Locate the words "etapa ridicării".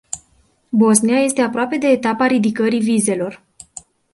1.87-2.79